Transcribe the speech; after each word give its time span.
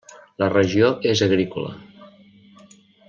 La 0.43 0.47
regió 0.53 0.89
és 1.11 1.23
agrícola. 1.27 1.75